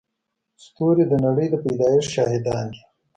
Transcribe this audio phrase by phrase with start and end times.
[0.63, 2.81] ستوري د نړۍ د پيدایښت شاهدان دي.